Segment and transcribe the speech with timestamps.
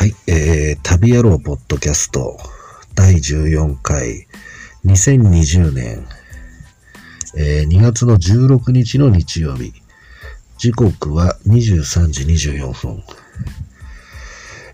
[0.00, 2.38] はい、えー、旅野郎ポッドキャスト
[2.94, 4.26] 第14回
[4.86, 6.06] 2020年、
[7.36, 9.74] えー、2月の16日の日曜日
[10.56, 13.02] 時刻は23時24分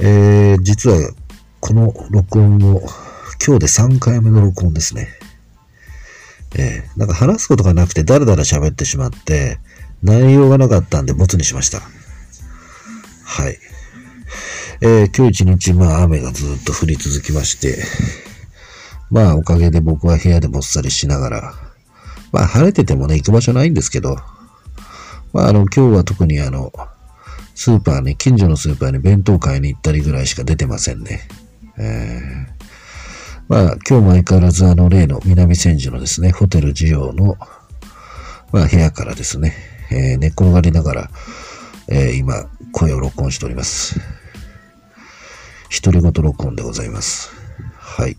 [0.00, 1.12] えー、実は
[1.60, 2.80] この録音も
[3.46, 5.06] 今日で3回目の録音ですね。
[6.56, 9.60] えー、なんか話すことがなくてだらだら喋ってしまって
[10.02, 11.78] 内容がなかったんでボツにしました。
[13.22, 13.71] はい。
[14.84, 17.84] えー、今日一日、まあ雨がずっと降り続きまして、
[19.12, 21.54] まあおかげで僕は部屋でぼっさりしながら、
[22.32, 24.16] まあ晴れててもね、行く場所ないんですけど、
[25.32, 26.72] まああの今日は特にあの、
[27.54, 31.20] スーパーに、近所のスーパーに弁当買いに行ったりぐらいしか出てませんね。
[31.78, 37.36] えー、まあ今日も相変わらずあの例の南千住のですね、ホテル需要の、
[38.50, 39.54] まあ部屋からですね、
[39.92, 41.10] えー、寝っ転がりながら、
[41.86, 44.21] えー、今声を録音しております。
[45.80, 47.30] 独り言録音でございます。
[47.78, 48.16] はい。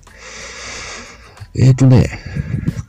[1.55, 2.09] えーとね、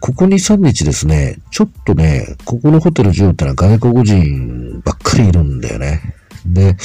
[0.00, 6.00] ここ2、3日ですね、ちょっとね、ここのホテル10ってのは外国人ばっかりいるんだよね。
[6.46, 6.76] で、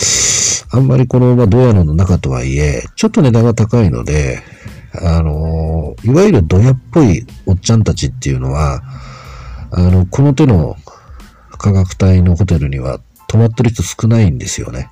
[0.71, 4.41] あんまりこの、まあ、ドヤの中とはいえ、ちょっと値段が高いので、
[4.93, 8.81] あのいわゆるドヤっぽいおっちゃんたちっていうのは、
[9.71, 10.75] あの、この手の
[11.51, 14.89] 価格帯のホテルには泊まってる人少ないんですよね。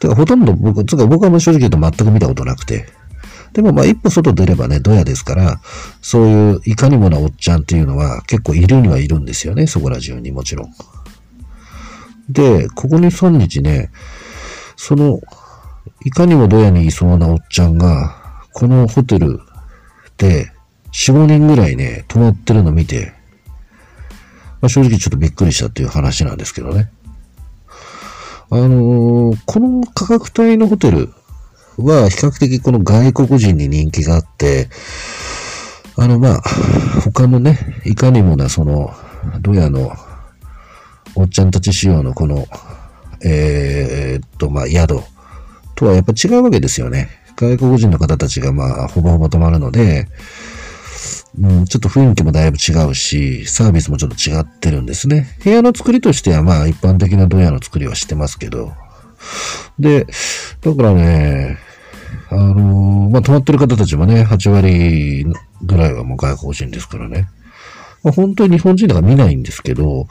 [0.00, 2.88] てか、ほとんど僕、つか僕はもう正直言うと全く見たことなくて。
[3.52, 5.60] でもまあ一歩外出ればね、ドヤですから、
[6.00, 10.70] そういういかにもなおっちゃんっていうのは結構いるにはいるんですよね、そこら中にもちろん。
[12.28, 13.90] で、ここに3日ね、
[14.76, 15.20] その、
[16.04, 18.16] いかにもドヤにいそうなおっちゃんが、
[18.52, 19.40] このホテル
[20.16, 20.52] で
[20.92, 23.12] 4、5人ぐらいね、泊まってるの見て、
[24.60, 26.90] まあ、正直ちょっとびっくりしたっていう話なんですけどね。
[28.52, 31.14] あのー、この価格帯のホテル
[31.78, 34.68] は比較的この外国人に人気があって、
[35.96, 36.42] あの、まあ、
[37.04, 38.92] 他のね、いかにもな、その、
[39.40, 39.92] ドヤの、
[41.14, 42.46] おっちゃんたち仕様のこの、
[43.22, 45.00] えー、っと、まあ、宿
[45.76, 47.08] とはやっぱ違うわけですよね。
[47.36, 50.08] 外国人の方たちが、まあ、ほぼほぼ泊まるので、
[51.38, 55.36] うん、ちょっと雰囲気もだいぶ違うし、サービスもちょっと違ってるんですね。
[55.44, 58.72] 部屋の作りとしてはまあ一般的なドヤの作りはしてますけど。
[59.78, 60.06] で、
[60.60, 61.58] だからね、
[62.30, 65.24] あのー、まあ泊まってる方たちもね、8割
[65.62, 67.28] ぐらいはもう外国人ですからね。
[68.02, 70.06] まあ、本当に日本人だから見ないんですけど、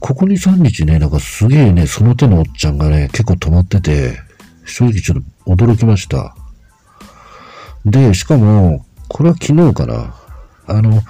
[0.00, 4.16] ここ2、3日ね、なんかすげえね、その手のおっちゃんがね、結構泊まってて、
[4.64, 6.36] 正直ちょっと驚きました。
[7.84, 10.14] で、しかも、これは昨日かな。
[10.72, 11.02] あの、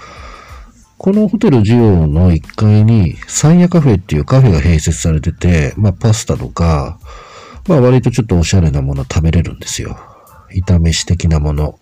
[0.97, 6.97] このホテルジオの1階にサンヤカフェっていうカフェが併設されてて、まあパスタとか、
[7.67, 9.97] まあ割とちょっとおしゃれなもの食べれるんですよ。
[10.67, 11.79] 炒飯的なもの。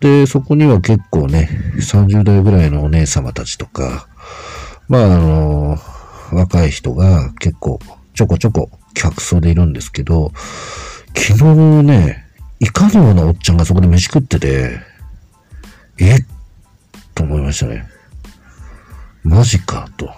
[0.00, 4.06] で、そこには結構ね、30代ぐらいのお姉様たちとか、
[4.88, 5.78] まああの、
[6.32, 7.80] 若い人が結構
[8.14, 10.32] ちょこちょこ客層でいるんですけど、
[11.16, 11.44] 昨日
[11.82, 12.24] ね、
[12.60, 14.78] いかにもなおっちゃんがそこで飯食ってて、
[15.98, 16.24] えっ
[17.14, 17.88] と思いましたね。
[19.22, 20.10] マジか、と。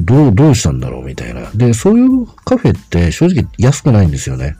[0.00, 1.50] どう、どうしたんだろうみたいな。
[1.54, 4.56] で、そういうカフェって正直安くないんですよね。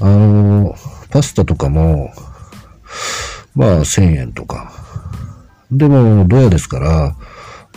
[0.00, 0.74] あの、
[1.10, 2.12] パスタとかも、
[3.54, 4.72] まあ1000円とか。
[5.70, 7.16] でも、ドヤですから、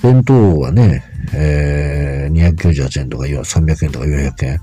[0.02, 1.04] 弁当はね、
[1.34, 4.62] えー、298円とか300円とか400円。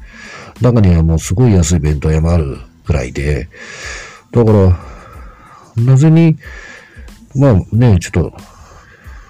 [0.61, 3.49] 中にはもうすごい安い弁当屋もあるくらいで、
[4.33, 4.79] だから、
[5.77, 6.37] なぜに、
[7.37, 8.33] まあね、ちょっと、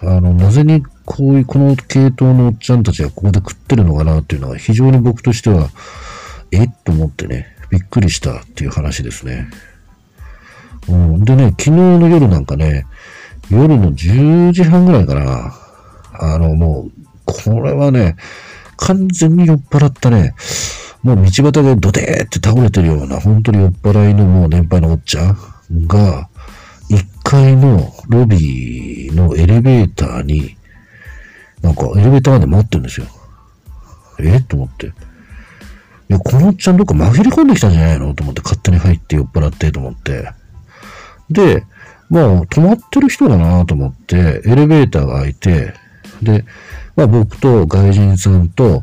[0.02, 5.70] あの、なぜにこういう、この系統のおっちゃんたちがここで食ってるのかなっていうのは非常に僕としては、
[6.50, 9.48] えっと思ってね、びっくりしたっていう話ですね。
[10.88, 12.86] うん、でね、昨日の夜なんかね、
[13.50, 15.54] 夜の10時半ぐらいかな、
[16.12, 16.90] あの、もう、
[17.24, 18.16] これはね、
[18.76, 20.34] 完全に酔っ払ったね、
[21.02, 25.36] もう道端でドデーって倒れてるような、本当に酔っ払いのもう年配のおっちゃん
[25.86, 26.28] が、
[26.90, 30.56] 1階のロビーのエレベーターに、
[31.62, 33.06] なんかエレベーターまで待ってるんですよ。
[34.20, 34.40] え？
[34.40, 34.86] と思って。
[34.86, 34.90] い
[36.08, 38.14] や、このおっちゃんどっか紛れ込んできたんじゃないの？
[38.14, 40.32] と思って勝手に入って酔っ払ってと思って。
[41.30, 41.64] で、
[42.08, 45.74] まあ、止まってる人だなと思って、エレベーターが開いて、
[46.22, 46.46] で、
[46.96, 48.82] まあ僕と外人さんと、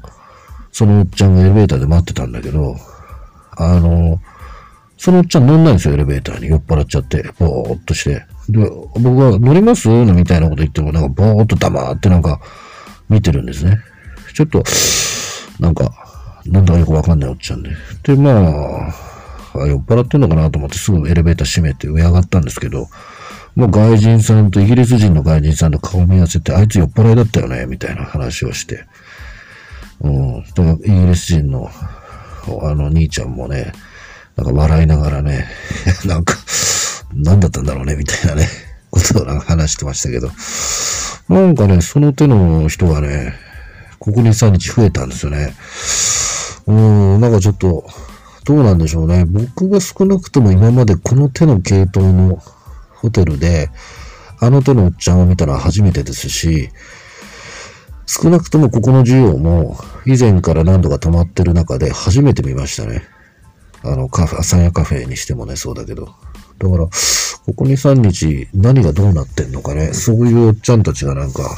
[0.72, 2.76] そのおっちゃんがエレベーターで待ってたんだけど、
[3.58, 4.20] あの、
[4.98, 6.48] そのおっちゃん乗んないんですよ、エレベーターに。
[6.48, 8.26] 酔っ払っちゃって、ぼーっとして。
[8.50, 8.60] で、
[9.00, 9.90] 僕は乗ります？
[9.90, 12.40] みたいなこと言っても、なんかぼーっと黙ってなんか
[13.10, 13.80] 見てるんですね。
[14.34, 14.64] ちょっと、
[15.60, 15.92] なんか、
[16.46, 17.72] なんだかよくわかんないおっちゃんで。
[18.04, 22.88] で、まあ、あ酔っ払ってんのかなと思ってすぐエレベーター閉めて上上がったんですけど、
[23.56, 28.86] もう外人さんとイギリス人の外人さんと顔見合わせて、あいつ酔っ払いだったよね、みたいな話をして。
[30.02, 30.44] うん。
[30.44, 31.70] だからイギリス人の、
[32.62, 33.72] あの兄ちゃんもね、
[34.36, 35.48] なんか笑いながらね、
[36.06, 36.36] なんか、
[37.14, 38.50] 何だったんだろうね、みたいなね、
[38.92, 40.32] ことをなんか話してましたけど。
[41.30, 43.34] なんかね、その手の人がね、
[44.00, 45.56] ここ2、3日増えたんですよね。
[46.68, 47.86] うん、なんかちょっと、
[48.44, 49.26] どうなんでしょうね。
[49.26, 52.44] 僕が少なくとも今までこの手の系統の
[52.94, 53.72] ホテルで、
[54.40, 56.70] あの手のおっちゃんを見たら初めてですし、
[58.06, 63.04] 少なくともここの需要も以前から何度か泊まってる中で初めて見ましたね。
[63.86, 66.06] あの、カフェ、朝やカフェにしてもね、そうだけど。
[66.58, 71.58] だから、ここ2、3日何がどうなってんのかね、そういうおっちゃんたちがなんか、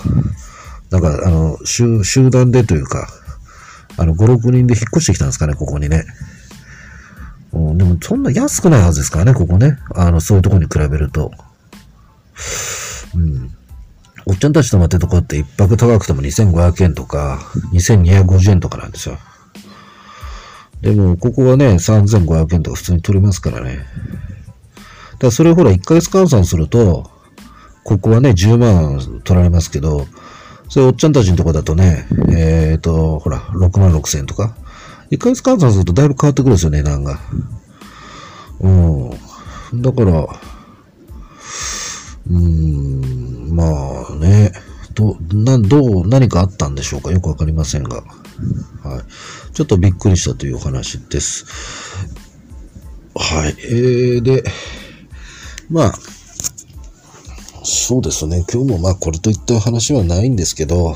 [0.89, 3.07] なんか、あの、集、集団でというか、
[3.97, 6.06] あの、5、6人で引っ越してきたんですかね、ここにね。
[7.53, 9.77] うん、でも、そんな安くないはずですからね、ここね。
[9.95, 11.31] あの、そういうとこに比べると。
[13.15, 13.51] うん。
[14.25, 17.39] おっちゃんたち泊まってるとこって一泊高くても2500円とか、
[17.74, 19.18] 2250円とかなんですよ。
[20.81, 23.77] でも、ここはね、3500円とか普通に取れますからね。
[23.77, 23.85] だか
[25.21, 27.09] らそれほら、1ヶ月換算すると、
[27.83, 30.07] ここはね、10万取られますけど、
[30.69, 34.56] それおっちゃんたちのとこだとね、えっ、ー、と、ほら、6万6千円とか。
[35.12, 37.19] 1ヶ月換算するとだいぶ変わってくるんですよね、値段が。
[38.59, 39.09] うん。
[39.81, 40.27] だから、
[42.29, 43.63] うーん、ま
[44.09, 44.51] あね、
[44.97, 47.11] ど、な、どう、何かあったんでしょうか？
[47.11, 47.97] よくわかりませんが。
[47.97, 49.53] はい。
[49.53, 51.45] ちょっとびっくりしたというお話です。
[53.15, 53.55] はい。
[53.59, 54.44] えー、で、
[55.69, 55.94] まあ、
[57.63, 58.44] そうですね。
[58.51, 60.95] 今日もまあこれといった話はないんですけど、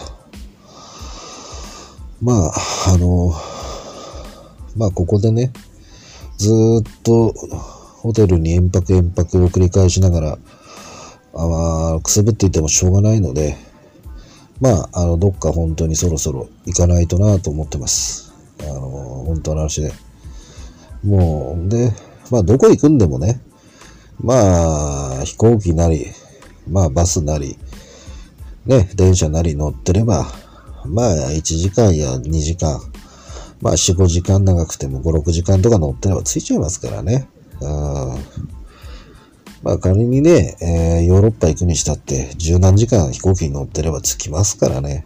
[2.21, 2.54] まあ、
[2.88, 3.33] あの、
[4.75, 5.51] まあここでね、
[6.38, 10.39] ずっとホテルに延泊延泊を繰り返しながら、
[11.33, 13.57] あ、くすぶっていてもしょうがないので、
[14.62, 18.31] まあ、あの、どっか本当にそろそろ行かないとなと思ってます。
[18.62, 18.80] あの、
[19.25, 19.92] 本当の話で。
[21.04, 21.92] もう、で、
[22.30, 23.42] まあ、どこ行くんでもね、
[24.24, 26.06] まあ、飛行機なり、
[26.69, 27.58] まあバスなり、
[28.66, 30.28] ね、電車なり乗ってれば、
[30.86, 32.80] まあ1時間や2時間、
[33.62, 37.28] まあ4、5時間長くても5、6時間とか乗ってればついちゃいますからね。
[37.62, 38.61] うん
[39.63, 45.06] まあ仮にね、えー、ヨーロッパ行くにしたって十何時間飛行機に乗ってれば着きますからね。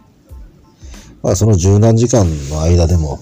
[1.22, 3.18] まあその十何時間の間でも、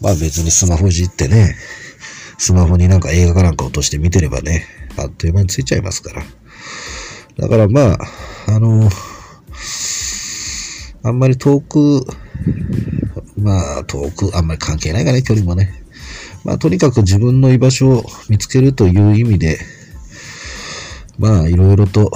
[0.00, 1.56] まあ別にスマホいじってね、
[2.38, 4.64] スマホになんか映画かなんか落として見てればね、
[4.96, 6.22] あっという間に着いちゃいますから。
[7.36, 7.98] だからまあ、
[8.48, 8.88] あの、
[11.02, 12.04] あんまり遠く、
[13.36, 15.82] まあ遠く、あんまり関係ないかね、距離もね。
[16.44, 19.58] まあとにかく自分の居場所を見つけるという意味で、
[21.20, 22.10] まあいろいろと、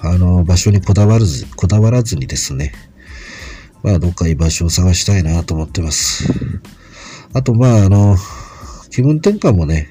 [0.00, 2.72] あの、場所にこだわらず、こだわらずにですね、
[3.82, 6.26] まあどっか居場所を探したいなと思ってます。
[7.34, 8.16] あとまああの、
[8.90, 9.90] 気分転換もね、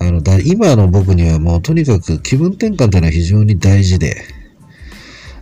[0.00, 4.16] あの、だ、今の僕にはもうとにかく気分転換というのは非常に大事で、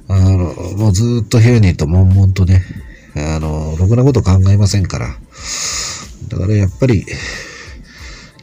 [0.09, 0.37] あの、
[0.77, 2.63] もうずっと部屋にいると悶々とね、
[3.17, 5.17] あの、ろくなこと考えませんから。
[6.29, 7.07] だからやっぱり、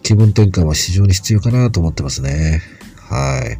[0.01, 2.61] 気分転換は非常に必要かなと思ってますね。
[3.09, 3.59] はい。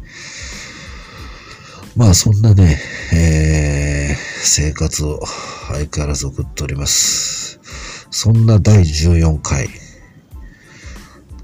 [1.96, 2.78] まあそんなね、
[3.14, 5.20] えー、生活を
[5.68, 7.60] 相変わらず送っております。
[8.10, 9.68] そんな第14回。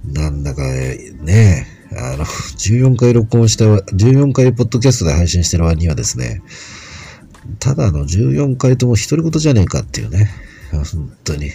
[0.04, 6.42] なんだかね、あの、14回録音した、14回ポッドキャストで配信してる割にはですね、
[7.58, 10.30] ただの14回とも独り言じゃねえかっていうね。
[10.70, 11.50] 本当に。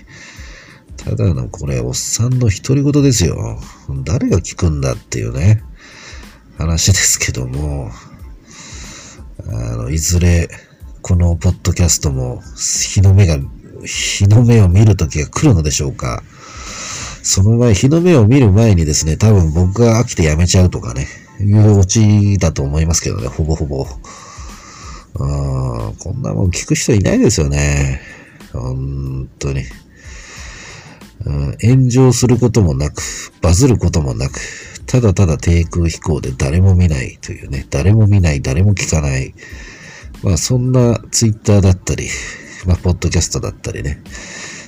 [0.98, 3.60] ただのこれ、おっさんの独り言ですよ。
[4.04, 5.64] 誰が聞くんだっていうね、
[6.58, 7.92] 話ですけども、
[9.48, 10.50] あの、いずれ、
[11.02, 13.38] このポッドキャストも、日の目が、
[13.86, 16.24] 日の目を見る時が来るのでしょうか。
[17.22, 21.08] その前、日の目を見る前にですね、多分僕が飽きてやめちゃうとかね、
[21.40, 23.86] いうオチだと思いますけどね、ほぼほぼ。
[25.20, 28.02] あこんなもん聞く人いないですよね。
[28.54, 29.64] 本当に。
[31.62, 33.02] 炎上することもなく、
[33.42, 34.40] バズることもなく、
[34.88, 39.34] ただただ低空飛行で誰も見ないというね、誰も見ない、誰も聞かない。
[40.24, 42.10] まあそんなツイッターだったり、
[42.66, 44.02] まあポッドキャストだったりね。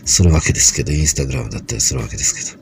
[0.05, 2.57] するわけですけど、インスタグラムだったりするわけです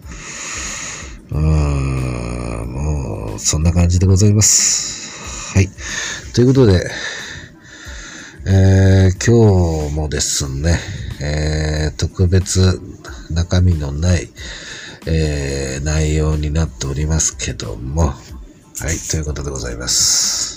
[1.31, 1.39] けど。
[1.39, 5.53] うーん、もう、そんな感じでございます。
[5.53, 5.69] はい。
[6.33, 6.89] ということで、
[8.45, 10.77] えー、今日もですね、
[11.21, 12.81] えー、特別
[13.31, 14.29] 中身のない、
[15.09, 20.56] えー、内容になっておりますけども、はい、ということでございます。